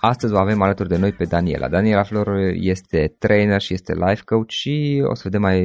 Astăzi 0.00 0.34
o 0.34 0.38
avem 0.38 0.62
alături 0.62 0.88
de 0.88 0.96
noi 0.96 1.12
pe 1.12 1.24
Daniela. 1.24 1.68
Daniela 1.68 2.02
Flor 2.02 2.28
este 2.72 3.14
trainer 3.18 3.60
și 3.60 3.74
este 3.74 3.92
life 3.94 4.22
coach 4.24 4.50
și 4.62 5.04
o 5.10 5.14
să 5.14 5.22
vedem 5.24 5.40
mai, 5.40 5.60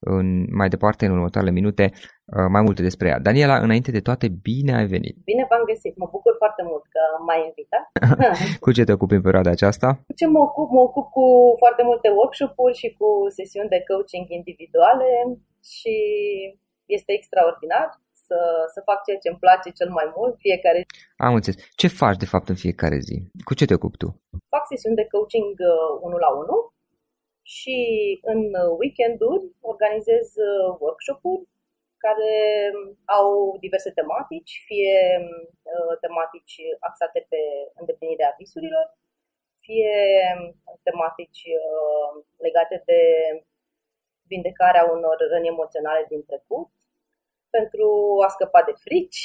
în, 0.00 0.26
mai 0.60 0.68
departe 0.68 1.06
în 1.06 1.12
următoarele 1.12 1.52
minute 1.52 1.84
uh, 1.92 2.48
mai 2.54 2.62
multe 2.62 2.82
despre 2.82 3.08
ea. 3.08 3.18
Daniela, 3.18 3.56
înainte 3.66 3.90
de 3.90 4.00
toate, 4.00 4.26
bine 4.48 4.72
ai 4.76 4.86
venit! 4.86 5.16
Bine 5.30 5.44
v-am 5.50 5.64
găsit! 5.72 5.94
Mă 5.96 6.08
bucur 6.10 6.34
foarte 6.42 6.62
mult 6.70 6.84
că 6.94 7.02
m-ai 7.26 7.42
invitat. 7.48 7.84
cu 8.64 8.72
ce 8.76 8.84
te 8.84 8.92
ocupi 8.92 9.18
în 9.18 9.26
perioada 9.26 9.50
aceasta? 9.50 9.88
Cu 10.10 10.14
ce 10.20 10.26
mă 10.26 10.40
ocup? 10.48 10.68
Mă 10.70 10.82
ocup 10.88 11.06
cu 11.16 11.26
foarte 11.62 11.82
multe 11.90 12.08
workshop-uri 12.18 12.78
și 12.80 12.88
cu 12.98 13.08
sesiuni 13.38 13.72
de 13.74 13.84
coaching 13.88 14.26
individuale 14.38 15.08
și 15.72 15.96
este 16.96 17.10
extraordinar 17.12 17.88
să, 18.28 18.38
să 18.74 18.80
fac 18.88 18.98
ceea 19.04 19.22
ce 19.22 19.28
îmi 19.30 19.42
place 19.44 19.68
cel 19.78 19.90
mai 19.98 20.06
mult 20.16 20.34
fiecare 20.46 20.80
zi. 20.80 20.90
Am 21.26 21.34
înțeles. 21.38 21.58
Ce 21.80 21.88
faci 22.00 22.18
de 22.22 22.30
fapt 22.32 22.48
în 22.52 22.58
fiecare 22.64 22.98
zi? 23.08 23.16
Cu 23.48 23.54
ce 23.58 23.64
te 23.66 23.78
ocupi 23.78 24.00
tu? 24.02 24.08
Fac 24.54 24.64
sesiuni 24.66 25.00
de 25.00 25.10
coaching 25.14 25.52
uh, 25.72 25.92
unul 26.06 26.20
la 26.26 26.30
unul 26.42 26.62
și 27.56 27.76
în 28.32 28.40
weekenduri 28.80 29.44
organizez 29.72 30.26
uh, 30.48 30.68
workshop-uri 30.84 31.44
care 32.06 32.34
au 33.18 33.28
diverse 33.64 33.90
tematici, 34.00 34.52
fie 34.68 34.98
uh, 35.72 35.94
tematici 36.04 36.58
axate 36.88 37.20
pe 37.30 37.40
îndeplinirea 37.80 38.34
visurilor, 38.40 38.86
fie 39.64 39.94
tematici 40.88 41.42
legate 42.46 42.76
de 42.88 43.00
vindecarea 44.32 44.84
unor 44.96 45.16
răni 45.32 45.52
emoționale 45.54 46.04
din 46.08 46.22
trecut, 46.30 46.68
pentru 47.56 47.88
a 48.26 48.28
scăpa 48.34 48.60
de 48.68 48.74
frici, 48.84 49.22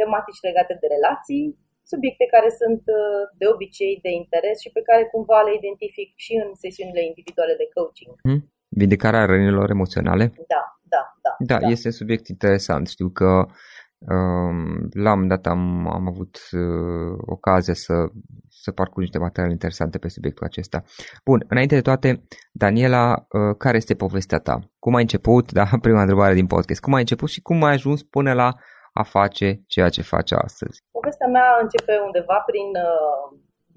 tematici 0.00 0.44
legate 0.48 0.74
de 0.80 0.88
relații, 0.96 1.46
subiecte 1.92 2.26
care 2.34 2.50
sunt 2.60 2.82
uh, 2.98 3.22
de 3.40 3.46
obicei 3.54 3.94
de 4.06 4.10
interes 4.22 4.56
și 4.64 4.70
pe 4.76 4.82
care 4.88 5.02
cumva 5.14 5.40
le 5.46 5.54
identific 5.60 6.08
și 6.24 6.32
în 6.42 6.48
sesiunile 6.64 7.02
individuale 7.10 7.54
de 7.62 7.68
coaching. 7.76 8.12
Hmm? 8.26 8.42
Vindicarea 8.80 9.28
rănilor 9.32 9.68
emoționale? 9.76 10.24
Da, 10.54 10.62
da, 10.94 11.02
da. 11.24 11.32
Da, 11.50 11.58
da. 11.58 11.66
este 11.74 11.86
un 11.90 11.98
subiect 12.00 12.26
interesant. 12.34 12.84
Știu 12.88 13.08
că 13.20 13.30
la 15.04 15.10
un 15.12 15.18
moment 15.18 15.28
dat 15.28 15.46
am, 15.46 15.88
am 15.88 16.08
avut 16.08 16.34
uh, 16.52 17.16
ocazia 17.36 17.74
să, 17.74 17.94
să 18.64 18.70
parcurg 18.78 19.04
niște 19.06 19.24
materiale 19.26 19.56
interesante 19.58 19.98
pe 19.98 20.08
subiectul 20.16 20.46
acesta. 20.46 20.78
Bun, 21.28 21.38
înainte 21.52 21.74
de 21.74 21.86
toate, 21.88 22.08
Daniela, 22.62 23.04
uh, 23.12 23.54
care 23.64 23.76
este 23.76 23.94
povestea 24.04 24.38
ta? 24.48 24.56
Cum 24.84 24.94
ai 24.94 25.06
început, 25.08 25.44
da, 25.58 25.66
prima 25.86 26.00
întrebare 26.06 26.34
din 26.40 26.48
podcast, 26.54 26.80
cum 26.80 26.94
ai 26.94 27.04
început 27.06 27.28
și 27.34 27.40
cum 27.48 27.62
ai 27.62 27.72
ajuns 27.78 28.00
până 28.16 28.32
la 28.42 28.48
a 29.00 29.04
face 29.18 29.46
ceea 29.72 29.90
ce 29.96 30.02
face 30.14 30.34
astăzi? 30.46 30.76
Povestea 30.98 31.28
mea 31.36 31.48
începe 31.64 31.94
undeva 32.08 32.38
prin 32.50 32.68
uh, 32.88 33.26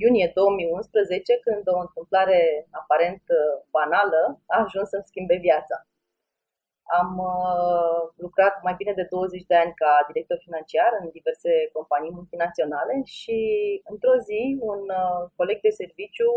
iunie 0.04 0.28
2011, 0.34 1.34
când 1.46 1.64
o 1.76 1.78
întâmplare 1.86 2.40
aparent 2.82 3.24
uh, 3.30 3.40
banală 3.78 4.22
a 4.54 4.58
ajuns 4.66 4.88
să-mi 4.94 5.10
schimbe 5.10 5.38
viața. 5.48 5.76
Am 6.88 7.18
uh, 7.18 8.10
lucrat 8.16 8.64
mai 8.64 8.74
bine 8.78 8.94
de 8.94 9.08
20 9.10 9.44
de 9.46 9.56
ani 9.56 9.74
ca 9.74 10.04
director 10.08 10.38
financiar 10.42 10.92
în 11.02 11.10
diverse 11.10 11.70
companii 11.74 12.18
multinaționale 12.20 13.02
și 13.04 13.38
într-o 13.92 14.16
zi 14.18 14.58
un 14.60 14.80
uh, 14.80 15.30
coleg 15.36 15.60
de 15.62 15.70
serviciu, 15.70 16.32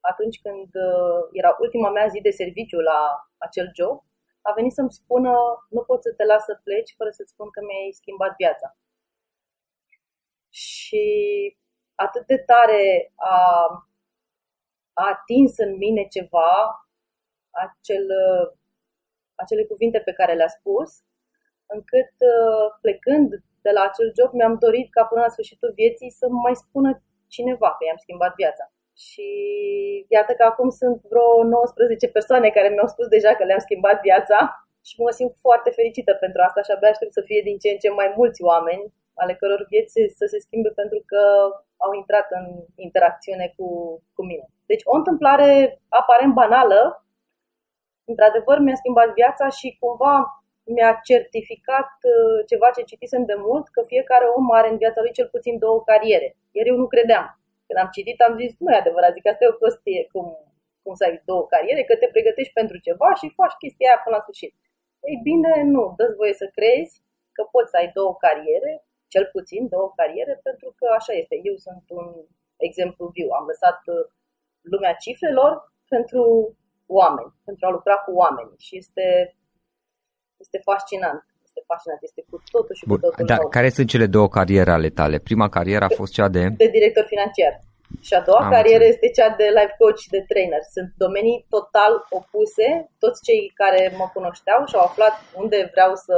atunci 0.00 0.40
când 0.40 0.68
uh, 0.74 1.20
era 1.32 1.56
ultima 1.60 1.90
mea 1.90 2.06
zi 2.06 2.20
de 2.20 2.30
serviciu 2.30 2.78
la 2.78 3.00
acel 3.36 3.70
job, 3.74 4.04
a 4.42 4.52
venit 4.52 4.72
să-mi 4.72 4.92
spună 5.00 5.32
nu 5.68 5.82
pot 5.82 6.02
să 6.02 6.12
te 6.16 6.24
las 6.24 6.44
să 6.44 6.60
pleci 6.64 6.94
fără 6.96 7.10
să-ți 7.10 7.30
spun 7.30 7.50
că 7.50 7.60
mi-ai 7.60 7.92
schimbat 7.92 8.34
viața. 8.36 8.76
Și 10.48 11.06
atât 11.94 12.26
de 12.26 12.38
tare 12.38 13.12
a, 13.16 13.38
a 14.92 15.04
atins 15.08 15.58
în 15.58 15.76
mine 15.76 16.06
ceva, 16.06 16.52
acel 17.50 18.06
acele 19.42 19.64
cuvinte 19.70 19.98
pe 19.98 20.16
care 20.18 20.34
le-a 20.34 20.52
spus, 20.58 20.90
încât 21.74 22.12
uh, 22.32 22.66
plecând 22.84 23.28
de 23.64 23.70
la 23.76 23.82
acel 23.88 24.08
job 24.18 24.30
mi-am 24.32 24.56
dorit 24.64 24.88
ca 24.96 25.02
până 25.04 25.20
la 25.20 25.34
sfârșitul 25.34 25.70
vieții 25.80 26.10
să 26.20 26.26
mai 26.44 26.54
spună 26.64 26.90
cineva 27.34 27.68
că 27.76 27.82
i-am 27.84 28.00
schimbat 28.04 28.32
viața. 28.42 28.64
Și 29.04 29.28
iată 30.16 30.32
că 30.38 30.44
acum 30.50 30.68
sunt 30.80 30.98
vreo 31.10 31.28
19 31.42 32.08
persoane 32.16 32.48
care 32.56 32.68
mi-au 32.68 32.90
spus 32.94 33.06
deja 33.16 33.32
că 33.34 33.44
le-am 33.44 33.66
schimbat 33.66 33.96
viața 34.08 34.38
și 34.88 34.94
mă 35.00 35.10
simt 35.18 35.34
foarte 35.44 35.70
fericită 35.78 36.12
pentru 36.24 36.40
asta 36.42 36.60
și 36.62 36.70
abia 36.70 36.88
aștept 36.92 37.12
să 37.12 37.22
fie 37.28 37.40
din 37.48 37.56
ce 37.62 37.68
în 37.70 37.80
ce 37.82 37.90
mai 37.90 38.08
mulți 38.16 38.42
oameni 38.50 38.84
ale 39.14 39.34
căror 39.34 39.66
vieți 39.68 39.94
să 40.18 40.24
se 40.32 40.38
schimbe 40.38 40.70
pentru 40.80 41.02
că 41.06 41.22
au 41.76 41.92
intrat 42.00 42.26
în 42.38 42.46
interacțiune 42.76 43.46
cu, 43.56 43.66
cu 44.14 44.22
mine. 44.24 44.46
Deci 44.66 44.82
o 44.84 44.96
întâmplare 44.96 45.80
aparent 45.88 46.32
banală, 46.32 47.06
într-adevăr 48.10 48.58
mi-a 48.58 48.74
schimbat 48.74 49.08
viața 49.20 49.48
și 49.48 49.76
cumva 49.80 50.16
mi-a 50.74 50.92
certificat 51.08 51.90
uh, 52.12 52.38
ceva 52.50 52.68
ce 52.76 52.82
citisem 52.90 53.24
de 53.30 53.36
mult, 53.46 53.66
că 53.74 53.80
fiecare 53.92 54.26
om 54.36 54.46
are 54.58 54.68
în 54.70 54.76
viața 54.82 55.00
lui 55.00 55.16
cel 55.18 55.28
puțin 55.34 55.58
două 55.58 55.82
cariere. 55.90 56.28
Iar 56.56 56.66
eu 56.66 56.76
nu 56.82 56.86
credeam. 56.94 57.26
Când 57.66 57.78
am 57.82 57.90
citit 57.96 58.20
am 58.20 58.34
zis, 58.42 58.52
nu 58.58 58.72
e 58.72 58.82
adevărat, 58.82 59.12
zic, 59.12 59.26
asta 59.26 59.44
e 59.44 59.54
o 59.54 59.60
prostie, 59.62 60.02
cum, 60.12 60.26
cum 60.82 60.94
să 60.94 61.04
ai 61.04 61.22
două 61.30 61.44
cariere, 61.46 61.82
că 61.84 61.94
te 61.96 62.08
pregătești 62.14 62.52
pentru 62.60 62.76
ceva 62.86 63.08
și 63.20 63.36
faci 63.38 63.60
chestia 63.62 63.88
aia 63.88 64.00
până 64.02 64.16
la 64.16 64.24
sfârșit. 64.24 64.52
Ei 65.10 65.18
bine, 65.28 65.52
nu, 65.74 65.84
dă 65.98 66.06
voie 66.20 66.34
să 66.42 66.46
crezi 66.58 66.94
că 67.36 67.42
poți 67.54 67.70
să 67.70 67.76
ai 67.76 67.88
două 67.98 68.12
cariere, 68.24 68.72
cel 69.12 69.24
puțin 69.36 69.62
două 69.74 69.88
cariere, 69.98 70.34
pentru 70.42 70.68
că 70.78 70.86
așa 70.98 71.12
este. 71.22 71.34
Eu 71.42 71.56
sunt 71.66 71.84
un 71.98 72.06
exemplu 72.68 73.04
viu. 73.16 73.28
Am 73.38 73.46
lăsat 73.52 73.80
uh, 73.94 74.04
lumea 74.72 74.94
cifrelor 75.04 75.52
pentru 75.94 76.22
oameni, 76.86 77.32
pentru 77.44 77.66
a 77.66 77.70
lucra 77.76 77.96
cu 78.04 78.10
oameni 78.22 78.52
și 78.66 78.72
este, 78.82 79.06
este 80.44 80.58
fascinant. 80.68 81.22
Este 81.48 81.60
fascinant, 81.70 82.00
este 82.08 82.22
cu 82.30 82.36
totul 82.54 82.74
și 82.78 82.84
Bun, 82.86 82.96
cu 82.96 83.02
totul 83.06 83.26
Dar 83.32 83.40
nou. 83.42 83.48
care 83.56 83.68
sunt 83.76 83.88
cele 83.94 84.06
două 84.16 84.28
cariere 84.38 84.72
ale 84.78 84.90
tale? 85.00 85.16
Prima 85.28 85.48
carieră 85.56 85.84
a 85.84 85.96
fost 86.00 86.12
cea 86.18 86.28
de... 86.36 86.42
De 86.64 86.68
director 86.78 87.04
financiar. 87.14 87.54
Și 88.06 88.14
a 88.14 88.22
doua 88.28 88.42
Am 88.44 88.50
carieră 88.56 88.84
înțeles. 88.84 88.94
este 88.94 89.08
cea 89.18 89.30
de 89.40 89.46
life 89.58 89.74
coach 89.78 90.00
și 90.04 90.14
de 90.16 90.22
trainer. 90.30 90.62
Sunt 90.76 90.88
domenii 91.04 91.38
total 91.56 91.92
opuse. 92.18 92.66
Toți 93.02 93.22
cei 93.26 93.42
care 93.60 93.80
mă 94.00 94.06
cunoșteau 94.16 94.60
și 94.68 94.74
au 94.78 94.84
aflat 94.90 95.14
unde 95.42 95.58
vreau 95.74 95.92
să, 96.06 96.16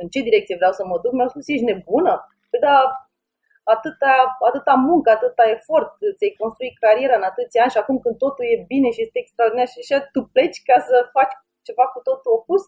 în 0.00 0.06
ce 0.12 0.26
direcție 0.28 0.60
vreau 0.60 0.72
să 0.78 0.82
mă 0.90 0.96
duc, 1.02 1.12
mi-au 1.14 1.32
spus, 1.32 1.46
ești 1.48 1.68
nebună? 1.70 2.14
Păi 2.50 2.60
da, 2.66 2.76
atâta, 3.74 4.12
atâta 4.48 4.74
muncă, 4.88 5.08
atâta 5.10 5.44
efort, 5.56 5.92
ți-ai 6.16 6.38
construit 6.42 6.74
cariera 6.84 7.16
în 7.16 7.26
atâția 7.30 7.62
ani 7.62 7.74
și 7.74 7.80
acum 7.82 7.96
când 8.04 8.16
totul 8.24 8.44
e 8.52 8.70
bine 8.72 8.88
și 8.94 9.02
este 9.04 9.18
extraordinar 9.20 9.68
și 9.72 9.80
așa, 9.82 9.98
tu 10.14 10.20
pleci 10.34 10.58
ca 10.68 10.76
să 10.88 10.96
faci 11.16 11.34
ceva 11.66 11.84
cu 11.92 11.98
totul 12.08 12.32
opus? 12.38 12.62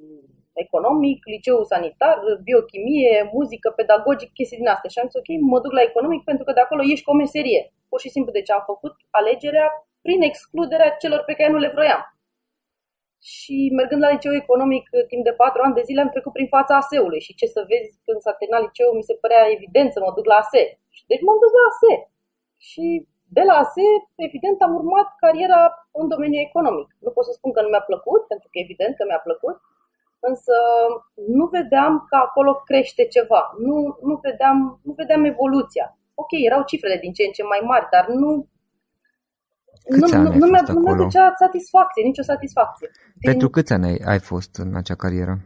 economic, 0.53 1.27
liceu 1.27 1.65
sanitar, 1.65 2.19
biochimie, 2.43 3.31
muzică, 3.33 3.71
pedagogic, 3.71 4.33
chestii 4.33 4.57
din 4.57 4.69
astea. 4.69 4.91
Și 4.91 4.99
am 4.99 5.09
zis, 5.09 5.21
ok, 5.21 5.29
mă 5.41 5.61
duc 5.61 5.73
la 5.73 5.83
economic 5.83 6.25
pentru 6.25 6.45
că 6.45 6.53
de 6.53 6.61
acolo 6.61 6.83
ieși 6.83 7.05
cu 7.05 7.11
o 7.11 7.21
meserie. 7.23 7.73
Pur 7.89 8.01
și 8.01 8.09
simplu, 8.09 8.33
deci 8.33 8.51
am 8.51 8.63
făcut 8.67 8.95
alegerea 9.11 9.69
prin 10.03 10.23
excluderea 10.23 10.91
celor 10.91 11.23
pe 11.25 11.33
care 11.33 11.51
nu 11.51 11.59
le 11.59 11.73
vroiam 11.75 12.20
și 13.21 13.57
mergând 13.79 14.03
la 14.03 14.11
liceu 14.11 14.35
economic 14.35 14.85
timp 15.11 15.25
de 15.25 15.39
patru 15.43 15.61
ani 15.63 15.75
de 15.79 15.87
zile 15.89 16.01
am 16.01 16.15
trecut 16.15 16.33
prin 16.33 16.49
fața 16.57 16.77
ASE-ului 16.77 17.21
și 17.27 17.35
ce 17.35 17.47
să 17.47 17.61
vezi 17.71 17.91
când 18.05 18.21
s-a 18.21 18.33
terminat 18.33 18.63
liceul 18.63 18.97
mi 18.97 19.09
se 19.09 19.15
părea 19.23 19.43
evident 19.57 19.93
să 19.93 20.01
mă 20.01 20.13
duc 20.17 20.27
la 20.33 20.41
ASE. 20.43 20.65
Deci 21.11 21.25
m-am 21.25 21.39
dus 21.43 21.53
la 21.59 21.65
ASE 21.71 21.95
și 22.69 22.87
de 23.37 23.43
la 23.49 23.55
ASE, 23.65 23.89
evident, 24.29 24.59
am 24.63 24.75
urmat 24.81 25.09
cariera 25.25 25.61
în 26.01 26.09
domeniul 26.09 26.47
economic. 26.49 26.89
Nu 27.05 27.11
pot 27.11 27.25
să 27.25 27.33
spun 27.33 27.51
că 27.53 27.61
nu 27.63 27.69
mi-a 27.69 27.85
plăcut, 27.91 28.23
pentru 28.31 28.49
că 28.51 28.57
evident 28.65 28.93
că 28.97 29.05
mi-a 29.07 29.23
plăcut, 29.29 29.57
însă 30.31 30.57
nu 31.37 31.45
vedeam 31.57 31.93
că 32.09 32.17
acolo 32.17 32.53
crește 32.69 33.05
ceva, 33.17 33.43
nu, 33.67 33.77
nu, 34.09 34.15
vedeam, 34.27 34.81
nu 34.87 34.93
vedeam 35.01 35.25
evoluția. 35.25 35.87
Ok, 36.15 36.31
erau 36.49 36.63
cifrele 36.71 36.99
din 37.05 37.13
ce 37.13 37.23
în 37.25 37.33
ce 37.37 37.43
mai 37.43 37.61
mari, 37.71 37.87
dar 37.95 38.05
nu 38.23 38.47
Câți 39.85 40.15
nu, 40.15 40.23
nu, 40.23 40.35
nu, 40.35 40.47
mi-a, 40.47 40.63
nu 40.69 40.81
mi-a 40.81 41.35
satisfacție, 41.39 42.05
nicio 42.05 42.23
satisfacție. 42.23 42.91
Pentru 43.21 43.47
Din... 43.47 43.55
câți 43.55 43.73
ani 43.73 43.87
ai, 43.87 44.01
ai 44.05 44.19
fost 44.19 44.57
în 44.57 44.75
acea 44.75 44.95
carieră? 44.95 45.39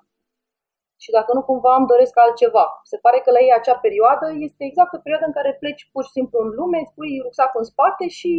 Și 1.02 1.11
dacă 1.11 1.31
nu 1.34 1.43
cumva 1.43 1.75
îmi 1.76 1.90
doresc 1.93 2.14
altceva. 2.19 2.67
Se 2.90 2.96
pare 3.05 3.19
că 3.25 3.31
la 3.31 3.40
ei 3.46 3.52
acea 3.58 3.78
perioadă 3.87 4.26
este 4.46 4.62
exact 4.64 4.93
o 4.94 5.02
perioadă 5.05 5.26
în 5.26 5.37
care 5.38 5.56
pleci 5.62 5.88
pur 5.93 6.05
și 6.05 6.17
simplu 6.17 6.37
în 6.44 6.50
lume, 6.58 6.78
îți 6.82 6.94
pui 6.96 7.20
rucsacul 7.26 7.61
în 7.62 7.70
spate 7.73 8.05
și 8.19 8.32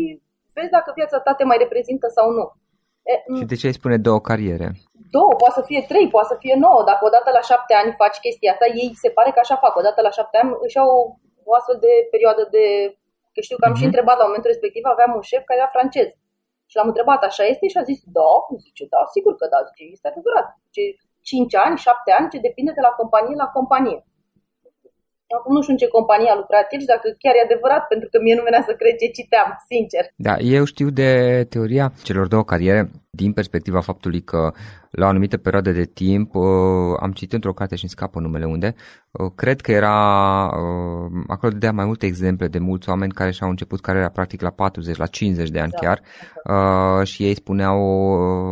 vezi 0.54 0.75
dacă 0.78 0.89
viața 1.00 1.19
ta 1.19 1.34
te 1.34 1.44
mai 1.44 1.57
reprezintă 1.63 2.07
sau 2.18 2.28
nu. 2.38 2.45
E, 3.12 3.13
și 3.38 3.45
de 3.51 3.56
ce 3.56 3.68
îi 3.68 3.80
spune 3.80 3.98
două 4.07 4.19
cariere? 4.30 4.69
două, 5.16 5.31
poate 5.42 5.57
să 5.60 5.63
fie 5.69 5.81
trei, 5.92 6.07
poate 6.16 6.31
să 6.31 6.38
fie 6.44 6.56
nouă. 6.66 6.81
Dacă 6.92 7.01
odată 7.10 7.30
la 7.38 7.44
șapte 7.50 7.74
ani 7.81 8.00
faci 8.01 8.18
chestia 8.25 8.51
asta, 8.51 8.66
ei 8.81 8.89
se 9.04 9.10
pare 9.18 9.30
că 9.31 9.39
așa 9.42 9.56
fac. 9.63 9.74
Odată 9.81 10.00
la 10.07 10.16
șapte 10.18 10.36
ani 10.42 10.50
își 10.66 10.78
au 10.81 10.89
o, 10.98 11.01
o 11.50 11.51
astfel 11.60 11.78
de 11.86 11.94
perioadă 12.13 12.44
de... 12.56 12.66
Că 13.34 13.39
știu 13.42 13.57
că 13.57 13.66
am 13.66 13.74
uh-huh. 13.74 13.81
și 13.81 13.86
mhm. 13.86 13.92
întrebat 13.92 14.18
la 14.19 14.28
momentul 14.28 14.51
respectiv, 14.54 14.84
aveam 14.86 15.12
un 15.19 15.25
șef 15.31 15.44
care 15.45 15.60
era 15.60 15.75
francez. 15.78 16.10
Și 16.69 16.75
l-am 16.75 16.87
întrebat, 16.91 17.21
așa 17.23 17.43
este? 17.51 17.67
Și 17.67 17.77
a 17.77 17.83
zis, 17.91 17.99
da. 18.17 18.31
Zice, 18.65 18.83
da, 18.93 19.01
sigur 19.15 19.33
că 19.35 19.45
da. 19.53 19.59
Zice, 19.67 19.83
este 19.95 20.07
adevărat. 20.07 20.47
Zice, 20.65 20.83
5 21.21 21.55
ani, 21.55 21.77
7 21.77 22.11
ani, 22.17 22.29
ce 22.29 22.47
depinde 22.47 22.71
de 22.71 22.83
la 22.87 22.93
companie 22.99 23.35
la 23.35 23.49
companie. 23.57 23.97
Acum 25.35 25.53
nu 25.53 25.62
știu 25.62 25.74
în 25.74 25.81
ce 25.81 25.88
companie 25.88 26.29
a 26.29 26.35
lucrat 26.35 26.68
el 26.74 26.79
și 26.79 26.91
dacă 26.94 27.07
chiar 27.21 27.33
e 27.35 27.47
adevărat, 27.47 27.83
pentru 27.88 28.07
că 28.12 28.18
mie 28.21 28.35
nu 28.35 28.44
venea 28.44 28.63
să 28.68 28.74
cred 28.74 28.95
ce 29.01 29.07
citeam, 29.19 29.50
sincer. 29.71 30.03
Da, 30.15 30.35
eu 30.38 30.63
știu 30.63 30.89
de 30.89 31.09
teoria 31.50 31.94
celor 32.03 32.27
două 32.27 32.44
cariere 32.44 32.91
din 33.09 33.33
perspectiva 33.33 33.81
faptului 33.81 34.21
că 34.21 34.51
la 34.91 35.06
o 35.06 35.09
anumită 35.09 35.38
perioadă 35.38 35.71
de 35.71 35.85
timp, 35.85 36.35
uh, 36.35 36.44
am 37.00 37.12
citit 37.12 37.33
într-o 37.33 37.53
carte 37.53 37.75
și 37.75 37.83
îmi 37.83 37.91
scapă 37.91 38.19
numele 38.19 38.45
unde, 38.45 38.75
uh, 39.12 39.31
cred 39.35 39.62
că 39.62 39.71
era, 39.71 39.97
uh, 40.45 41.24
acolo 41.27 41.51
dădea 41.51 41.71
mai 41.71 41.85
multe 41.85 42.06
exemple 42.06 42.47
de 42.47 42.59
mulți 42.59 42.89
oameni 42.89 43.12
care 43.12 43.31
și-au 43.31 43.50
început 43.50 43.81
cariera 43.81 44.09
practic 44.09 44.41
la 44.41 44.50
40, 44.50 44.97
la 44.97 45.06
50 45.06 45.50
de 45.50 45.59
ani 45.59 45.71
da. 45.71 45.77
chiar 45.77 46.01
și 47.06 47.24
ei 47.24 47.35
spuneau 47.35 47.79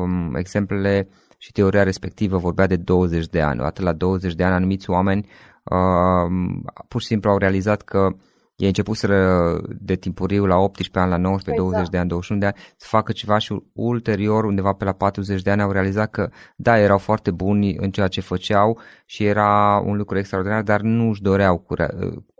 um, 0.02 0.36
exemplele 0.36 1.08
și 1.38 1.52
teoria 1.52 1.84
respectivă 1.84 2.38
vorbea 2.38 2.68
de 2.68 2.76
20 2.76 3.28
de 3.28 3.42
ani. 3.42 3.62
Atât 3.62 3.84
la 3.84 3.94
20 3.94 4.34
de 4.34 4.44
ani 4.44 4.54
anumiți 4.54 4.90
oameni 4.90 5.26
uh, 5.26 5.55
pur 6.88 7.02
și 7.02 7.08
simplu 7.08 7.30
au 7.30 7.38
realizat 7.38 7.82
că 7.82 8.16
ei 8.56 8.68
început 8.68 8.98
să 8.98 9.08
de 9.80 9.96
timpuriu 9.96 10.46
la 10.46 10.58
18 10.58 11.00
ani, 11.00 11.10
la 11.10 11.18
19, 11.18 11.64
exact. 11.64 11.72
20 11.74 11.90
de 11.90 11.98
ani, 11.98 12.10
21 12.10 12.40
de 12.40 12.46
ani 12.46 12.56
să 12.78 12.88
facă 12.90 13.12
ceva 13.12 13.38
și 13.38 13.62
ulterior 13.74 14.44
undeva 14.44 14.74
pe 14.74 14.84
la 14.84 14.92
40 14.92 15.42
de 15.42 15.52
ani 15.52 15.62
au 15.62 15.72
realizat 15.72 16.10
că 16.12 16.30
da, 16.56 16.80
erau 16.80 16.98
foarte 16.98 17.32
buni 17.32 17.76
în 17.76 17.92
ceea 17.92 18.08
ce 18.08 18.22
făceau 18.22 18.80
și 19.06 19.26
era 19.26 19.82
un 19.86 19.98
lucru 19.98 20.18
extraordinar, 20.18 20.62
dar 20.62 20.82
nu 20.82 21.10
își 21.10 21.22
doreau 21.22 21.58
cu, 21.58 21.76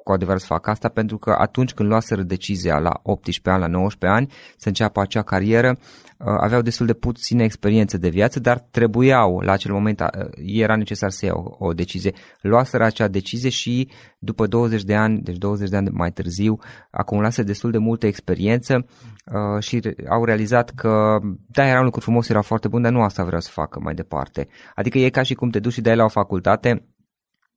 cu 0.06 0.12
adevărat 0.12 0.40
să 0.40 0.46
facă 0.46 0.70
asta 0.70 0.90
pentru 0.90 1.18
că 1.18 1.36
atunci 1.38 1.74
când 1.74 1.90
luaseră 1.90 2.22
decizia 2.22 2.78
la 2.80 3.00
18 3.04 3.50
ani, 3.50 3.62
la 3.62 3.78
19 3.80 4.20
ani 4.20 4.34
să 4.58 4.68
înceapă 4.68 5.02
acea 5.02 5.22
carieră, 5.22 5.78
Uh, 6.18 6.36
aveau 6.40 6.62
destul 6.62 6.86
de 6.86 6.94
puține 6.94 7.44
experiențe 7.44 7.98
de 7.98 8.10
viață, 8.10 8.40
dar 8.40 8.60
trebuiau, 8.72 9.40
la 9.40 9.52
acel 9.52 9.72
moment 9.72 10.00
uh, 10.00 10.08
era 10.36 10.76
necesar 10.76 11.10
să 11.10 11.26
iau 11.26 11.56
o 11.60 11.74
decizie. 11.74 12.14
Luaseră 12.42 12.84
acea 12.84 13.08
decizie 13.08 13.50
și 13.50 13.90
după 14.20 14.48
20 14.48 14.84
de 14.84 14.96
ani, 14.96 15.22
deci 15.22 15.38
20 15.38 15.70
de 15.70 15.76
ani 15.76 15.90
mai 15.92 16.12
târziu, 16.12 16.58
acumulase 16.92 17.44
destul 17.44 17.72
de 17.72 17.78
multă 17.78 18.06
experiență 18.06 18.86
uh, 19.26 19.64
și 19.64 19.82
au 20.10 20.26
realizat 20.26 20.70
că, 20.70 21.20
da, 21.48 21.68
era 21.68 21.80
un 21.80 21.86
lucru 21.86 22.00
frumos, 22.00 22.30
era 22.30 22.42
foarte 22.42 22.68
bun, 22.68 22.82
dar 22.82 22.92
nu 22.92 23.02
asta 23.02 23.24
vreau 23.24 23.42
să 23.42 23.50
facă 23.52 23.80
mai 23.84 23.94
departe. 23.94 24.48
Adică 24.76 24.98
e 24.98 25.10
ca 25.10 25.22
și 25.22 25.34
cum 25.34 25.50
te 25.50 25.60
duci 25.60 25.74
și 25.74 25.82
dai 25.82 25.96
la 25.96 26.04
o 26.04 26.10
facultate, 26.10 26.86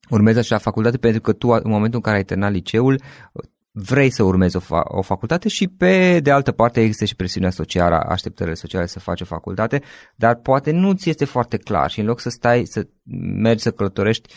urmezi 0.09 0.39
așa 0.39 0.57
facultate 0.57 0.97
pentru 0.97 1.21
că 1.21 1.33
tu, 1.33 1.47
în 1.47 1.71
momentul 1.71 1.95
în 1.95 2.01
care 2.01 2.17
ai 2.17 2.23
terminat 2.23 2.51
liceul, 2.51 3.01
vrei 3.71 4.09
să 4.09 4.23
urmezi 4.23 4.55
o, 4.55 4.59
fa- 4.59 4.87
o 4.87 5.01
facultate 5.01 5.49
și 5.49 5.67
pe 5.67 6.19
de 6.19 6.31
altă 6.31 6.51
parte 6.51 6.81
există 6.81 7.05
și 7.05 7.15
presiunea 7.15 7.49
socială, 7.49 7.95
așteptările 7.95 8.55
sociale 8.55 8.85
să 8.85 8.99
faci 8.99 9.21
o 9.21 9.25
facultate, 9.25 9.81
dar 10.15 10.35
poate 10.35 10.71
nu 10.71 10.93
ți 10.93 11.09
este 11.09 11.25
foarte 11.25 11.57
clar 11.57 11.89
și 11.89 11.99
în 11.99 12.05
loc 12.05 12.19
să 12.19 12.29
stai, 12.29 12.65
să 12.65 12.87
mergi 13.41 13.63
să 13.63 13.71
călătorești 13.71 14.33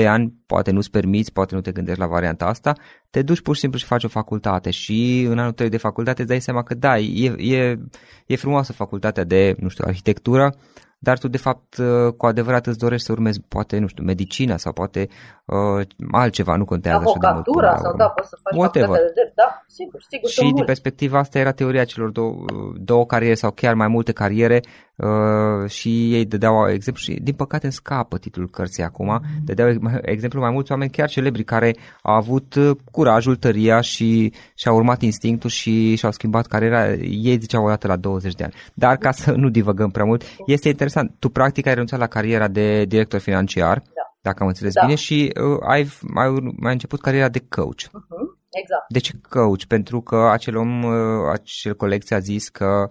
1-2 0.00 0.06
ani, 0.06 0.34
poate 0.46 0.70
nu-ți 0.70 0.90
permiți, 0.90 1.32
poate 1.32 1.54
nu 1.54 1.60
te 1.60 1.72
gândești 1.72 2.00
la 2.00 2.06
varianta 2.06 2.46
asta, 2.46 2.72
te 3.10 3.22
duci 3.22 3.40
pur 3.40 3.54
și 3.54 3.60
simplu 3.60 3.78
și 3.78 3.84
faci 3.84 4.04
o 4.04 4.08
facultate 4.08 4.70
și 4.70 5.26
în 5.28 5.38
anul 5.38 5.52
3 5.52 5.68
de 5.68 5.76
facultate 5.76 6.20
îți 6.20 6.30
dai 6.30 6.40
seama 6.40 6.62
că 6.62 6.74
da, 6.74 6.98
e, 6.98 7.34
e, 7.38 7.78
e 8.26 8.36
frumoasă 8.36 8.72
facultatea 8.72 9.24
de, 9.24 9.56
nu 9.58 9.68
știu, 9.68 9.84
arhitectură, 9.86 10.54
dar 10.98 11.18
tu 11.18 11.28
de 11.28 11.38
fapt 11.38 11.76
uh, 11.76 12.12
cu 12.16 12.26
adevărat 12.26 12.66
îți 12.66 12.78
dorești 12.78 13.06
să 13.06 13.12
urmezi 13.12 13.40
poate, 13.48 13.78
nu 13.78 13.86
știu, 13.86 14.04
medicina 14.04 14.56
sau 14.56 14.72
poate 14.72 15.08
uh, 15.44 15.86
altceva, 16.12 16.56
nu 16.56 16.64
contează 16.64 16.96
așa 16.96 17.18
de 17.20 17.26
mult. 17.32 17.80
sau 17.82 17.96
da, 17.96 18.08
poți 18.08 18.28
să 18.28 18.38
faci 18.42 18.58
Whatever. 18.58 18.88
de 18.88 19.10
drept, 19.14 19.34
da, 19.34 19.64
sigur, 19.66 20.00
sigur. 20.08 20.30
Și 20.30 20.52
din 20.52 20.64
perspectiva 20.64 21.18
asta 21.18 21.38
era 21.38 21.52
teoria 21.52 21.84
celor 21.84 22.10
două, 22.10 22.44
două 22.74 23.06
cariere 23.06 23.34
sau 23.34 23.50
chiar 23.50 23.74
mai 23.74 23.88
multe 23.88 24.12
cariere 24.12 24.60
uh, 24.96 25.70
și 25.70 26.14
ei 26.14 26.24
dădeau 26.24 26.68
exemplu 26.68 27.02
și 27.02 27.20
din 27.22 27.34
păcate 27.34 27.64
îmi 27.64 27.72
scapă 27.72 28.18
titlul 28.18 28.48
cărții 28.48 28.82
acum, 28.82 29.20
dădeau 29.44 29.68
exemplu 30.02 30.40
mai 30.40 30.50
mulți 30.50 30.70
oameni 30.70 30.90
chiar 30.90 31.08
celebri 31.08 31.44
care 31.44 31.76
au 32.02 32.14
avut 32.14 32.54
uh, 32.54 32.70
curajul, 32.90 33.36
tăria 33.36 33.80
și 33.80 34.32
și-au 34.54 34.76
urmat 34.76 35.02
instinctul 35.02 35.50
și 35.50 35.96
și-au 35.96 36.12
schimbat 36.12 36.46
cariera, 36.46 36.92
ei 36.94 37.38
ziceau 37.38 37.64
o 37.64 37.68
dată 37.68 37.86
la 37.86 37.96
20 37.96 38.34
de 38.34 38.44
ani. 38.44 38.54
Dar 38.74 38.96
ca 38.96 39.10
să 39.10 39.32
nu 39.32 39.48
divăgăm 39.48 39.90
prea 39.90 40.04
mult, 40.04 40.22
este 40.46 40.68
interesant, 40.68 40.85
tu 41.18 41.28
practic 41.28 41.66
ai 41.66 41.72
renunțat 41.72 41.98
la 41.98 42.06
cariera 42.06 42.48
de 42.48 42.84
director 42.84 43.20
financiar, 43.20 43.78
da. 43.78 44.14
dacă 44.20 44.42
am 44.42 44.48
înțeles 44.48 44.72
da. 44.72 44.84
bine, 44.84 44.94
și 44.94 45.32
uh, 45.42 45.58
ai, 45.68 45.86
ai, 46.14 46.28
ai 46.66 46.72
început 46.72 47.00
cariera 47.00 47.28
de 47.28 47.46
coach. 47.48 47.82
Uh-huh. 47.82 48.26
Exact. 48.50 48.84
De 48.88 48.98
ce 48.98 49.12
coach? 49.28 49.64
Pentru 49.68 50.00
că 50.00 50.16
acel 50.16 50.56
om, 50.56 50.82
uh, 50.82 51.30
acel 51.32 51.74
coleg 51.74 52.02
ți-a 52.02 52.18
zis 52.18 52.48
că 52.48 52.86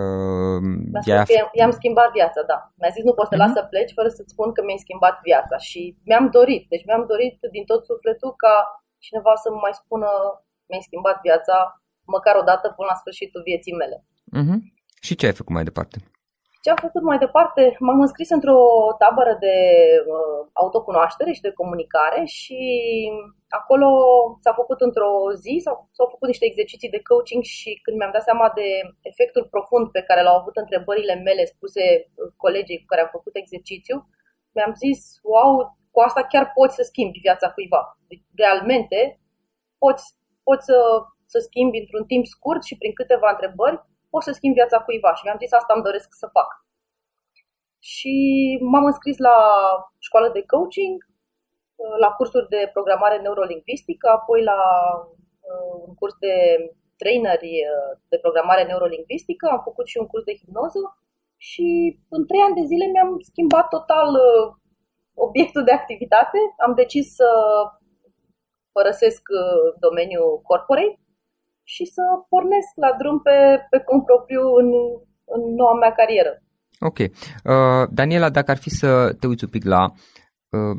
Uh, 0.00 0.62
i-a... 1.08 1.24
I-am 1.58 1.74
schimbat 1.80 2.10
viața, 2.18 2.40
da. 2.52 2.58
Mi-a 2.78 2.92
zis 2.96 3.04
nu 3.08 3.14
poți 3.18 3.30
să 3.30 3.34
uh-huh. 3.36 3.44
las 3.44 3.52
să 3.58 3.62
pleci 3.72 3.96
fără 3.98 4.08
să-ți 4.08 4.32
spun 4.34 4.48
că 4.52 4.60
mi-ai 4.62 4.84
schimbat 4.84 5.16
viața 5.28 5.56
și 5.68 5.80
mi-am 6.08 6.26
dorit, 6.36 6.64
deci 6.72 6.86
mi-am 6.88 7.04
dorit 7.12 7.36
din 7.54 7.64
tot 7.70 7.80
sufletul 7.90 8.32
ca 8.44 8.54
cineva 9.04 9.32
să-mi 9.42 9.62
mai 9.64 9.74
spună 9.80 10.08
mi-ai 10.68 10.86
schimbat 10.88 11.16
viața 11.28 11.56
măcar 12.14 12.34
o 12.42 12.46
dată 12.50 12.66
până 12.76 12.88
la 12.90 13.00
sfârșitul 13.02 13.42
vieții 13.50 13.78
mele. 13.80 13.96
Uh-huh. 14.38 14.58
Și 15.06 15.12
ce 15.18 15.26
ai 15.26 15.38
făcut 15.40 15.54
mai 15.54 15.68
departe? 15.70 15.96
Ce 16.62 16.70
am 16.70 16.80
făcut 16.86 17.02
mai 17.02 17.18
departe? 17.18 17.76
M-am 17.78 18.00
înscris 18.00 18.30
într-o 18.30 18.60
tabără 19.02 19.36
de 19.46 19.56
uh, 20.14 20.40
autocunoaștere 20.52 21.32
și 21.32 21.40
de 21.46 21.58
comunicare 21.60 22.24
și 22.24 22.60
acolo 23.48 23.88
s-a 24.44 24.52
făcut 24.52 24.80
într-o 24.80 25.12
zi, 25.44 25.54
s-au, 25.64 25.76
s-au 25.96 26.08
făcut 26.10 26.28
niște 26.28 26.46
exerciții 26.46 26.94
de 26.94 27.02
coaching 27.08 27.42
și 27.42 27.70
când 27.82 27.96
mi-am 27.96 28.14
dat 28.16 28.22
seama 28.22 28.48
de 28.54 28.68
efectul 29.10 29.44
profund 29.54 29.86
pe 29.90 30.02
care 30.08 30.22
l-au 30.22 30.36
avut 30.38 30.56
întrebările 30.56 31.14
mele 31.14 31.44
spuse 31.44 31.82
uh, 32.04 32.32
colegii 32.36 32.80
cu 32.80 32.88
care 32.90 33.00
am 33.02 33.14
făcut 33.16 33.34
exercițiu, 33.36 33.96
mi-am 34.54 34.72
zis, 34.84 35.00
wow, 35.22 35.52
cu 35.90 36.00
asta 36.00 36.22
chiar 36.32 36.44
poți 36.58 36.74
să 36.74 36.82
schimbi 36.82 37.24
viața 37.26 37.50
cuiva. 37.50 37.82
Deci, 38.08 38.24
realmente 38.42 39.20
poți, 39.78 40.04
poți 40.42 40.64
să, 40.64 40.78
să 41.32 41.38
schimbi 41.38 41.78
într-un 41.82 42.04
timp 42.12 42.24
scurt 42.34 42.62
și 42.68 42.78
prin 42.80 42.92
câteva 43.00 43.28
întrebări 43.30 43.78
pot 44.12 44.22
să 44.22 44.32
schimb 44.32 44.54
viața 44.60 44.78
cuiva 44.86 45.10
și 45.14 45.24
mi-am 45.24 45.42
zis 45.42 45.52
asta 45.52 45.72
îmi 45.74 45.86
doresc 45.88 46.08
să 46.22 46.26
fac. 46.36 46.50
Și 47.92 48.14
m-am 48.70 48.84
înscris 48.90 49.18
la 49.28 49.36
școală 50.06 50.28
de 50.36 50.42
coaching, 50.52 50.96
la 52.04 52.10
cursuri 52.16 52.48
de 52.54 52.70
programare 52.76 53.18
neurolingvistică, 53.20 54.06
apoi 54.08 54.40
la 54.50 54.60
uh, 55.50 55.74
un 55.86 55.94
curs 56.00 56.14
de 56.26 56.34
traineri 57.00 57.52
uh, 57.72 57.90
de 58.12 58.18
programare 58.24 58.64
neurolingvistică, 58.64 59.44
am 59.50 59.60
făcut 59.68 59.86
și 59.86 59.98
un 60.02 60.06
curs 60.06 60.24
de 60.24 60.38
hipnoză 60.40 60.82
și 61.48 61.66
în 62.16 62.22
trei 62.26 62.42
ani 62.46 62.58
de 62.60 62.68
zile 62.70 62.86
mi-am 62.86 63.12
schimbat 63.30 63.66
total 63.76 64.08
uh, 64.14 64.46
obiectul 65.26 65.64
de 65.64 65.72
activitate. 65.80 66.38
Am 66.66 66.72
decis 66.74 67.06
să 67.18 67.28
părăsesc 68.76 69.22
domeniul 69.86 70.40
corporate 70.50 71.01
și 71.74 71.84
să 71.94 72.02
pornesc 72.32 72.70
la 72.84 72.90
drum 73.00 73.16
pe, 73.26 73.36
pe 73.70 73.78
cont 73.88 74.02
propriu 74.10 74.42
în, 74.60 74.68
în 75.36 75.42
noua 75.58 75.74
mea 75.82 75.92
carieră. 76.00 76.32
Ok. 76.88 76.98
Uh, 76.98 77.84
Daniela, 77.98 78.30
dacă 78.30 78.50
ar 78.50 78.60
fi 78.64 78.70
să 78.70 78.88
te 79.18 79.26
uiți 79.26 79.44
un 79.44 79.50
pic 79.50 79.64
la 79.64 79.82
uh, 80.56 80.76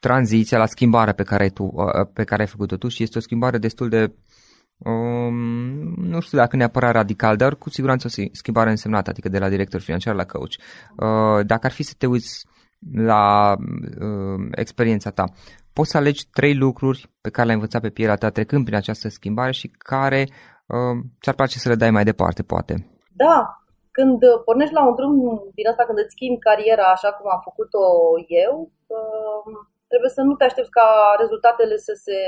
tranziția, 0.00 0.58
la 0.58 0.66
schimbarea 0.74 1.14
pe 1.20 1.22
care, 1.22 1.48
tu, 1.48 1.64
uh, 1.64 2.06
pe 2.12 2.24
care 2.24 2.42
ai 2.42 2.54
făcut-o 2.54 2.76
tu 2.76 2.88
și 2.88 3.02
este 3.02 3.18
o 3.18 3.26
schimbare 3.26 3.58
destul 3.58 3.88
de, 3.88 4.02
um, 4.78 5.36
nu 6.12 6.20
știu 6.20 6.38
dacă 6.38 6.56
neapărat 6.56 6.92
radical, 6.92 7.36
dar 7.36 7.56
cu 7.56 7.70
siguranță 7.70 8.06
o 8.06 8.22
schimbare 8.32 8.70
însemnată, 8.70 9.10
adică 9.10 9.28
de 9.28 9.38
la 9.38 9.48
director 9.48 9.80
financiar 9.80 10.14
la 10.14 10.24
coach. 10.24 10.54
Uh, 10.54 11.46
dacă 11.46 11.66
ar 11.66 11.72
fi 11.72 11.82
să 11.82 11.94
te 11.98 12.06
uiți 12.06 12.46
la 12.94 13.54
uh, 14.00 14.48
experiența 14.54 15.10
ta, 15.10 15.24
poți 15.72 15.90
să 15.90 15.96
alegi 15.96 16.30
trei 16.30 16.54
lucruri 16.54 17.10
pe 17.20 17.30
care 17.30 17.46
le-ai 17.46 17.58
învățat 17.58 17.82
pe 17.82 17.96
pielea 17.96 18.16
ta 18.16 18.30
trecând 18.30 18.64
prin 18.64 18.76
această 18.76 19.08
schimbare 19.08 19.52
și 19.52 19.68
care 19.68 20.22
uh, 20.74 20.96
ți-ar 21.22 21.34
place 21.34 21.58
să 21.58 21.68
le 21.68 21.74
dai 21.74 21.90
mai 21.90 22.04
departe, 22.04 22.42
poate. 22.42 22.74
Da, 23.24 23.36
când 23.96 24.18
pornești 24.44 24.74
la 24.78 24.86
un 24.88 24.94
drum 24.98 25.14
din 25.58 25.66
asta, 25.68 25.84
când 25.86 25.98
îți 25.98 26.14
schimbi 26.16 26.44
cariera 26.48 26.86
așa 26.96 27.10
cum 27.16 27.26
am 27.30 27.40
făcut-o 27.48 27.84
eu, 28.44 28.54
uh, 28.96 29.44
trebuie 29.90 30.12
să 30.16 30.22
nu 30.28 30.34
te 30.36 30.44
aștepți 30.44 30.76
ca 30.78 30.88
rezultatele 31.22 31.76
să, 31.86 31.92
se, 32.04 32.18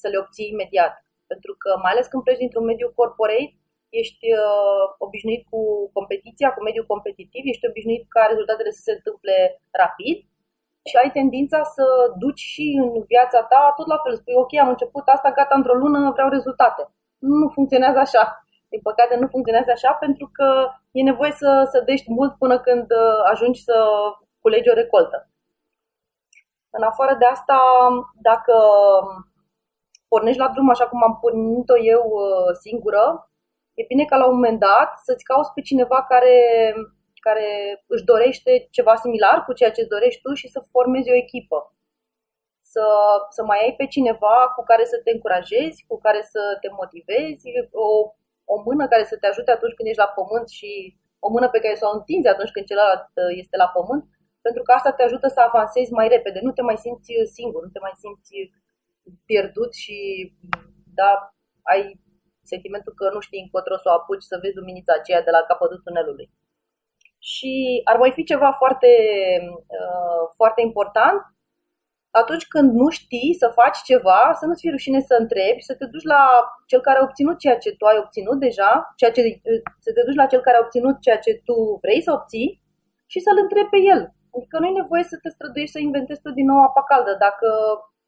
să 0.00 0.06
le 0.08 0.18
obții 0.22 0.52
imediat. 0.54 0.94
Pentru 1.32 1.52
că, 1.62 1.70
mai 1.82 1.92
ales 1.92 2.06
când 2.06 2.22
pleci 2.22 2.42
dintr-un 2.42 2.68
mediu 2.70 2.88
corporate, 3.00 3.54
ești 4.02 4.26
uh, 4.40 4.84
obișnuit 5.06 5.42
cu 5.50 5.60
competiția, 5.96 6.48
cu 6.52 6.60
mediul 6.62 6.90
competitiv, 6.92 7.42
ești 7.44 7.68
obișnuit 7.70 8.04
ca 8.14 8.22
rezultatele 8.30 8.70
să 8.76 8.82
se 8.86 8.92
întâmple 8.96 9.36
rapid 9.82 10.16
și 10.88 10.96
ai 11.02 11.10
tendința 11.18 11.60
să 11.76 11.84
duci 12.22 12.42
și 12.52 12.66
în 12.82 12.90
viața 13.12 13.40
ta 13.50 13.72
tot 13.76 13.86
la 13.92 13.98
fel. 14.02 14.14
Spui, 14.16 14.40
ok, 14.42 14.52
am 14.54 14.68
început 14.74 15.04
asta, 15.06 15.36
gata, 15.38 15.54
într-o 15.56 15.80
lună 15.82 16.10
vreau 16.16 16.28
rezultate. 16.28 16.82
Nu 17.18 17.48
funcționează 17.56 17.98
așa. 17.98 18.22
Din 18.68 18.80
păcate 18.88 19.14
nu 19.16 19.26
funcționează 19.34 19.70
așa 19.70 19.92
pentru 19.92 20.26
că 20.36 20.48
e 20.90 21.02
nevoie 21.02 21.32
să, 21.32 21.50
să 21.72 21.78
dești 21.80 22.12
mult 22.12 22.32
până 22.42 22.56
când 22.60 22.90
uh, 22.90 23.20
ajungi 23.32 23.62
să 23.68 23.76
culegi 24.40 24.70
o 24.70 24.78
recoltă. 24.82 25.18
În 26.70 26.82
afară 26.82 27.14
de 27.18 27.24
asta, 27.24 27.58
dacă 28.14 28.54
pornești 30.08 30.40
la 30.40 30.48
drum 30.48 30.68
așa 30.70 30.86
cum 30.88 31.02
am 31.02 31.18
pornit-o 31.20 31.76
eu 31.94 32.02
uh, 32.06 32.50
singură, 32.62 33.30
e 33.80 33.90
bine 33.92 34.04
ca 34.04 34.16
la 34.16 34.26
un 34.26 34.34
moment 34.34 34.58
dat 34.58 34.90
să-ți 35.06 35.24
cauți 35.24 35.52
pe 35.54 35.60
cineva 35.60 35.98
care 36.12 36.36
care 37.26 37.48
își 37.94 38.08
dorește 38.12 38.52
ceva 38.76 38.94
similar 39.04 39.36
cu 39.44 39.52
ceea 39.58 39.72
ce 39.74 39.80
îți 39.80 39.94
dorești 39.94 40.22
tu 40.24 40.30
și 40.40 40.48
să 40.54 40.68
formezi 40.74 41.10
o 41.10 41.20
echipă. 41.24 41.58
Să, 42.72 42.86
să 43.36 43.42
mai 43.44 43.58
ai 43.62 43.74
pe 43.80 43.86
cineva 43.94 44.36
cu 44.56 44.62
care 44.70 44.84
să 44.92 44.96
te 45.04 45.10
încurajezi, 45.12 45.84
cu 45.88 45.96
care 46.06 46.20
să 46.32 46.42
te 46.62 46.68
motivezi, 46.80 47.46
o, 47.86 47.88
o 48.52 48.56
mână 48.66 48.84
care 48.92 49.04
să 49.10 49.16
te 49.20 49.26
ajute 49.26 49.50
atunci 49.50 49.74
când 49.76 49.88
ești 49.88 50.04
la 50.04 50.14
pământ 50.18 50.48
și 50.58 50.70
o 51.26 51.28
mână 51.34 51.48
pe 51.50 51.62
care 51.64 51.74
să 51.80 51.86
o 51.86 51.94
întinzi 51.96 52.32
atunci 52.34 52.54
când 52.54 52.66
celălalt 52.66 53.08
uh, 53.14 53.32
este 53.42 53.56
la 53.62 53.68
pământ, 53.76 54.04
pentru 54.46 54.62
că 54.62 54.70
asta 54.72 54.92
te 54.92 55.02
ajută 55.02 55.26
să 55.28 55.40
avansezi 55.40 55.92
mai 55.98 56.08
repede, 56.14 56.38
nu 56.42 56.52
te 56.52 56.62
mai 56.68 56.78
simți 56.84 57.12
singur, 57.36 57.60
nu 57.62 57.72
te 57.74 57.84
mai 57.86 57.94
simți 58.02 58.34
pierdut 59.28 59.72
și 59.82 59.96
da, 61.00 61.10
ai 61.72 61.82
sentimentul 62.46 62.92
că 62.96 63.10
nu 63.12 63.20
știi 63.20 63.42
încotro 63.44 63.76
să 63.76 63.88
o 63.88 63.96
apuci 63.98 64.30
să 64.30 64.38
vezi 64.42 64.56
luminița 64.56 64.92
aceea 64.96 65.22
de 65.22 65.30
la 65.30 65.42
capătul 65.48 65.80
tunelului. 65.84 66.30
Și 67.18 67.80
ar 67.84 67.96
mai 67.96 68.12
fi 68.12 68.24
ceva 68.24 68.50
foarte, 68.52 68.90
uh, 69.78 70.22
foarte 70.36 70.60
important, 70.60 71.20
atunci 72.20 72.46
când 72.46 72.68
nu 72.80 72.88
știi 72.88 73.36
să 73.42 73.56
faci 73.60 73.78
ceva, 73.90 74.20
să 74.38 74.46
nu-ți 74.46 74.60
fie 74.60 74.70
rușine 74.70 75.00
să 75.00 75.16
întrebi, 75.18 75.66
să 75.68 75.74
te 75.74 75.86
duci 75.86 76.10
la 76.14 76.22
cel 76.66 76.80
care 76.80 76.98
a 76.98 77.02
obținut 77.02 77.38
ceea 77.38 77.58
ce 77.58 77.70
tu 77.78 77.84
ai 77.86 77.98
obținut 77.98 78.38
deja, 78.46 78.92
ceea 78.96 79.10
ce, 79.10 79.20
să 79.84 79.90
te 79.92 80.02
duci 80.06 80.20
la 80.22 80.26
cel 80.26 80.40
care 80.40 80.56
a 80.56 80.64
obținut 80.64 81.00
ceea 81.00 81.18
ce 81.18 81.32
tu 81.44 81.78
vrei 81.82 82.00
să 82.02 82.12
obții 82.12 82.62
și 83.06 83.20
să-l 83.20 83.38
întrebi 83.42 83.68
pe 83.68 83.80
el. 83.92 84.00
Adică 84.36 84.58
nu 84.58 84.66
e 84.66 84.80
nevoie 84.80 85.02
să 85.02 85.16
te 85.22 85.28
străduiești 85.28 85.74
să 85.76 85.80
inventezi 85.80 86.22
tu 86.22 86.30
din 86.30 86.46
nou 86.46 86.60
apa 86.62 86.82
caldă. 86.90 87.12
Dacă, 87.18 87.48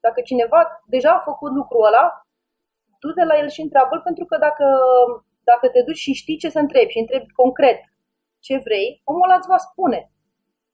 dacă 0.00 0.21
cineva 0.21 0.61
deja 0.87 1.11
a 1.11 1.26
făcut 1.30 1.52
lucrul 1.52 1.87
ăla, 1.87 2.04
du 3.00 3.12
de 3.12 3.25
la 3.31 3.38
el 3.43 3.49
și 3.49 3.61
întreabă 3.61 3.97
pentru 4.09 4.25
că 4.25 4.37
dacă, 4.47 4.67
dacă 5.50 5.69
te 5.69 5.83
duci 5.83 6.05
și 6.07 6.21
știi 6.23 6.37
ce 6.43 6.49
să 6.49 6.59
întrebi 6.59 6.95
și 6.95 6.99
întrebi 6.99 7.38
concret 7.43 7.81
ce 8.47 8.55
vrei, 8.67 9.00
omul 9.05 9.26
ăla 9.26 9.38
îți 9.38 9.52
va 9.52 9.57
spune. 9.69 10.00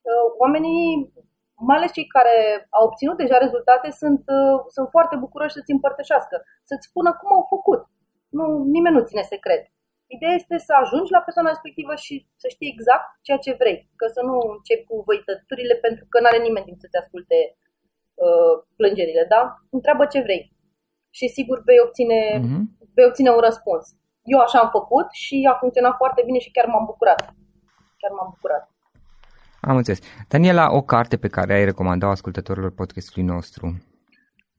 Uh, 0.08 0.28
oamenii, 0.42 1.12
mai 1.68 1.76
ales 1.76 1.92
cei 1.92 2.06
care 2.16 2.66
au 2.70 2.84
obținut 2.86 3.16
deja 3.16 3.38
rezultate, 3.38 3.90
sunt, 3.90 4.22
uh, 4.38 4.58
sunt 4.68 4.88
foarte 4.94 5.16
bucuroși 5.16 5.56
să-ți 5.56 5.74
împărtășească, 5.76 6.36
să-ți 6.68 6.86
spună 6.88 7.10
cum 7.20 7.30
au 7.36 7.44
făcut. 7.54 7.82
Nu, 8.28 8.44
nimeni 8.74 8.96
nu 8.96 9.08
ține 9.08 9.22
secret. 9.22 9.64
Ideea 10.06 10.34
este 10.34 10.58
să 10.58 10.72
ajungi 10.82 11.12
la 11.12 11.24
persoana 11.26 11.48
respectivă 11.48 11.94
și 11.94 12.14
să 12.34 12.46
știi 12.48 12.72
exact 12.74 13.06
ceea 13.26 13.38
ce 13.44 13.60
vrei. 13.60 13.78
Că 13.96 14.06
să 14.06 14.20
nu 14.28 14.34
începi 14.56 14.88
cu 14.88 15.02
văităturile 15.06 15.74
pentru 15.74 16.04
că 16.08 16.20
nu 16.20 16.26
are 16.26 16.40
nimeni 16.42 16.64
timp 16.64 16.78
să-ți 16.80 17.00
asculte 17.02 17.38
uh, 18.24 18.54
plângerile, 18.76 19.24
da? 19.28 19.42
Întreabă 19.70 20.06
ce 20.06 20.20
vrei. 20.20 20.53
Și 21.16 21.26
sigur 21.28 21.62
vei 21.64 21.80
obține, 21.86 22.20
uh-huh. 22.38 22.62
vei 22.94 23.06
obține 23.10 23.30
un 23.30 23.42
răspuns. 23.48 23.84
Eu 24.22 24.38
așa 24.38 24.58
am 24.58 24.70
făcut 24.78 25.06
și 25.10 25.48
a 25.52 25.54
funcționat 25.62 25.94
foarte 25.96 26.22
bine 26.26 26.38
și 26.38 26.50
chiar 26.50 26.66
m-am 26.66 26.84
bucurat 26.84 27.34
chiar 28.04 28.16
m-am 28.18 28.30
bucurat. 28.34 28.64
Am 29.70 29.76
înțeles. 29.76 30.00
Daniela, 30.28 30.66
o 30.78 30.82
carte 30.92 31.16
pe 31.24 31.28
care 31.36 31.52
ai 31.54 31.64
recomandat 31.64 32.10
ascultătorilor 32.10 32.72
podcastului 32.80 33.28
nostru? 33.34 33.64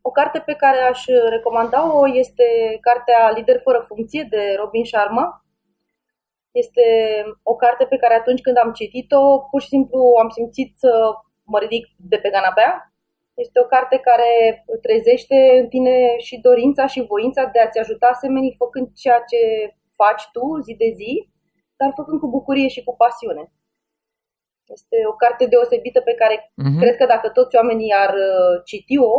O 0.01 0.11
carte 0.11 0.39
pe 0.39 0.55
care 0.63 0.79
aș 0.91 0.99
recomanda-o 1.29 2.01
este 2.23 2.47
cartea 2.87 3.31
Lider 3.35 3.59
fără 3.67 3.79
funcție 3.87 4.23
de 4.29 4.41
Robin 4.61 4.85
Sharma. 4.85 5.45
Este 6.51 6.85
o 7.43 7.55
carte 7.55 7.83
pe 7.85 7.97
care 7.97 8.13
atunci 8.13 8.41
când 8.41 8.57
am 8.57 8.71
citit-o, 8.71 9.39
pur 9.49 9.61
și 9.61 9.67
simplu 9.67 9.99
am 10.21 10.29
simțit 10.29 10.77
să 10.77 10.91
mă 11.43 11.59
ridic 11.59 11.85
de 11.97 12.17
pe 12.17 12.29
canapea. 12.29 12.93
Este 13.43 13.59
o 13.59 13.65
carte 13.65 13.97
care 13.97 14.31
trezește 14.81 15.59
în 15.61 15.67
tine 15.67 16.17
și 16.17 16.39
dorința 16.39 16.85
și 16.87 17.05
voința 17.07 17.43
de 17.53 17.59
a-ți 17.59 17.79
ajuta 17.79 18.11
semenii 18.13 18.55
făcând 18.57 18.87
ceea 18.93 19.19
ce 19.31 19.39
faci 19.95 20.23
tu 20.31 20.59
zi 20.65 20.73
de 20.75 20.89
zi 20.95 21.29
dar 21.79 21.91
făcând 21.95 22.19
cu 22.19 22.27
bucurie 22.27 22.67
și 22.67 22.83
cu 22.83 22.95
pasiune. 22.95 23.43
Este 24.77 24.97
o 25.11 25.15
carte 25.23 25.45
deosebită 25.45 26.01
pe 26.01 26.13
care 26.13 26.35
uh-huh. 26.39 26.79
cred 26.81 26.95
că 26.97 27.05
dacă 27.05 27.29
toți 27.29 27.55
oamenii 27.55 27.93
ar 27.93 28.13
uh, 28.13 28.61
citi-o, 28.63 29.13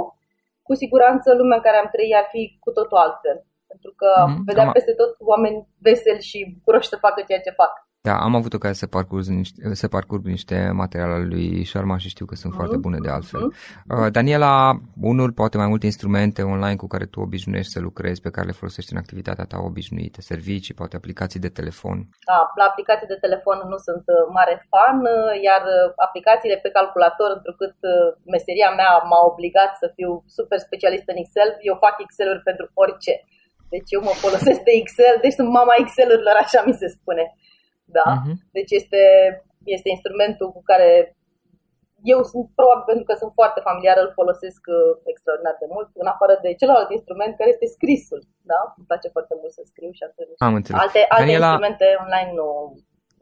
cu 0.63 0.75
siguranță 0.75 1.35
lumea 1.35 1.57
în 1.57 1.63
care 1.63 1.77
am 1.77 1.89
trăit 1.93 2.15
ar 2.15 2.27
fi 2.31 2.57
cu 2.61 2.71
totul 2.71 2.97
altfel. 2.97 3.39
Pentru 3.67 3.93
că 4.01 4.11
uh-huh. 4.17 4.39
vedeam 4.47 4.73
peste 4.73 4.93
tot 4.93 5.17
oameni 5.19 5.69
veseli 5.81 6.23
și 6.31 6.53
bucuroși 6.55 6.89
să 6.89 6.97
facă 6.97 7.23
ceea 7.29 7.41
ce 7.41 7.51
fac. 7.51 7.73
Da, 8.09 8.15
am 8.29 8.35
avut 8.35 8.53
ocazia 8.53 8.83
să 8.83 8.87
parcurg 8.87 9.25
niște, 9.25 9.75
să 9.83 9.89
parcurg 9.89 10.25
niște 10.25 10.71
materiale 10.83 11.13
ale 11.13 11.25
lui 11.35 11.65
Sharma 11.65 11.97
și 11.99 12.09
știu 12.15 12.27
că 12.27 12.35
sunt 12.35 12.53
mm-hmm. 12.53 12.57
foarte 12.61 12.77
bune 12.77 12.99
de 13.07 13.11
altfel. 13.17 13.45
Mm-hmm. 13.47 14.11
Daniela, 14.17 14.55
unul, 15.11 15.31
poate 15.41 15.57
mai 15.63 15.71
multe 15.73 15.87
instrumente 15.93 16.43
online 16.43 16.81
cu 16.83 16.87
care 16.87 17.07
tu 17.13 17.19
obișnuiești 17.21 17.73
să 17.73 17.81
lucrezi, 17.81 18.25
pe 18.27 18.35
care 18.35 18.47
le 18.47 18.61
folosești 18.61 18.93
în 18.93 19.03
activitatea 19.03 19.49
ta 19.51 19.59
obișnuită, 19.71 20.19
servicii, 20.21 20.79
poate 20.81 20.97
aplicații 20.97 21.45
de 21.47 21.55
telefon. 21.59 21.97
Da, 22.31 22.41
la 22.61 22.65
aplicații 22.71 23.13
de 23.13 23.23
telefon 23.27 23.57
nu 23.73 23.79
sunt 23.87 24.05
uh, 24.15 24.17
mare 24.39 24.55
fan, 24.73 24.99
uh, 25.01 25.43
iar 25.49 25.63
aplicațiile 26.07 26.57
pe 26.65 26.75
calculator, 26.79 27.29
întrucât 27.39 27.77
meseria 28.35 28.71
mea 28.81 28.93
m-a 29.11 29.23
obligat 29.33 29.71
să 29.83 29.87
fiu 29.97 30.11
super 30.37 30.59
specialist 30.67 31.07
în 31.13 31.21
Excel, 31.23 31.49
eu 31.69 31.77
fac 31.85 31.95
Excel-uri 32.05 32.47
pentru 32.49 32.67
orice. 32.83 33.15
Deci 33.75 33.91
eu 33.97 34.03
mă 34.09 34.15
folosesc 34.25 34.61
de 34.69 34.75
Excel, 34.83 35.15
deci 35.25 35.39
sunt 35.39 35.51
mama 35.59 35.75
Excel-urilor, 35.83 36.37
așa 36.45 36.61
mi 36.69 36.79
se 36.83 36.89
spune. 36.97 37.25
Da? 37.99 38.07
Uh-huh. 38.15 38.35
Deci 38.57 38.73
este 38.81 39.03
este 39.75 39.89
instrumentul 39.97 40.49
cu 40.57 40.63
care 40.71 40.91
eu 42.13 42.21
sunt, 42.31 42.45
probabil 42.59 42.85
pentru 42.91 43.05
că 43.09 43.15
sunt 43.23 43.33
foarte 43.41 43.61
familiară, 43.69 44.01
îl 44.03 44.13
folosesc 44.21 44.63
uh, 44.79 44.81
extraordinar 45.13 45.57
de 45.63 45.69
mult, 45.75 45.89
în 46.03 46.09
afară 46.15 46.35
de 46.45 46.51
celălalt 46.61 46.91
instrument 46.99 47.33
care 47.37 47.51
este 47.55 47.75
scrisul. 47.77 48.21
Da? 48.51 48.61
Îmi 48.79 48.89
place 48.91 49.09
foarte 49.17 49.35
mult 49.41 49.53
să 49.57 49.63
scriu 49.71 49.91
și 49.99 50.05
atunci. 50.09 50.39
Am 50.49 50.55
înțeles. 50.59 50.79
Alte, 50.85 51.01
alte 51.09 51.23
Daniela... 51.23 51.49
instrumente 51.49 51.87
online 52.05 52.31
nu, 52.39 52.49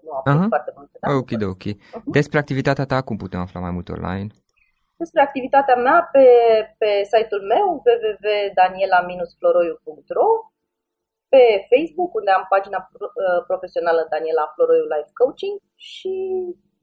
nu 0.07 0.13
am 0.19 0.25
uh-huh. 0.27 0.53
foarte 0.55 0.73
multe. 0.79 0.97
Da? 1.03 1.09
Ok, 1.21 1.31
de 1.43 1.47
ok. 1.55 1.65
Uh-huh. 1.73 2.05
Despre 2.19 2.39
activitatea 2.43 2.87
ta, 2.91 2.99
cum 3.09 3.17
putem 3.23 3.41
afla 3.45 3.61
mai 3.67 3.75
mult 3.77 3.89
online? 3.97 4.29
Despre 5.03 5.21
activitatea 5.29 5.77
mea 5.87 5.99
pe, 6.15 6.27
pe 6.81 6.91
site-ul 7.13 7.43
meu 7.55 7.67
www.daniela-floroiu.ro 7.87 10.29
pe 11.35 11.45
Facebook, 11.73 12.11
unde 12.21 12.33
am 12.39 12.45
pagina 12.55 12.79
uh, 12.83 12.89
profesională 13.51 14.01
Daniela 14.13 14.47
Floroiu 14.53 14.87
Life 14.95 15.13
Coaching 15.21 15.57
și 15.89 16.15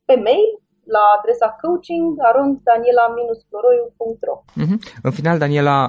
pe 0.08 0.16
mail 0.28 0.50
la 0.96 1.04
adresa 1.18 1.50
coaching.daniela-floroiu.ro 1.64 4.36
uh-huh. 4.62 4.78
În 5.08 5.14
final, 5.20 5.38
Daniela, 5.44 5.80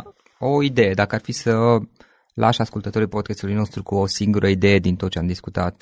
o 0.50 0.52
idee, 0.71 0.92
dacă 1.00 1.12
ar 1.14 1.23
fi 1.28 1.35
să 1.45 1.52
lași 2.45 2.62
ascultătorii 2.64 3.14
podcastului 3.16 3.61
nostru 3.62 3.81
cu 3.88 3.95
o 4.02 4.04
singură 4.19 4.49
idee 4.49 4.78
din 4.87 4.97
tot 4.97 5.11
ce 5.11 5.19
am 5.19 5.33
discutat 5.35 5.76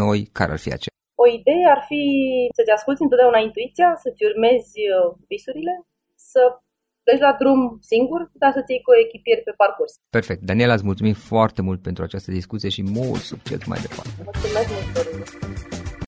noi, 0.00 0.18
care 0.38 0.52
ar 0.52 0.60
fi 0.64 0.70
aceea? 0.76 0.96
O 1.24 1.26
idee 1.38 1.64
ar 1.74 1.80
fi 1.90 2.02
să-ți 2.56 2.74
asculti 2.76 3.02
întotdeauna 3.02 3.40
intuiția, 3.48 3.88
să-ți 4.04 4.22
urmezi 4.30 4.74
uh, 4.92 4.98
visurile, 5.32 5.74
să 6.32 6.42
pleci 7.06 7.20
la 7.28 7.36
drum 7.40 7.60
singur, 7.92 8.20
dar 8.42 8.50
să-ți 8.52 8.72
iei 8.72 8.82
cu 8.86 8.92
echipier 9.04 9.38
pe 9.42 9.52
parcurs. 9.62 9.92
Perfect. 10.10 10.42
Daniela, 10.50 10.74
îți 10.74 10.88
mulțumim 10.90 11.16
foarte 11.30 11.62
mult 11.62 11.80
pentru 11.82 12.02
această 12.02 12.30
discuție 12.30 12.68
și 12.76 12.82
mult 12.82 13.22
succes 13.32 13.64
mai 13.72 13.80
departe. 13.86 14.10
Mulțumesc 14.24 14.68
mult, 14.74 15.43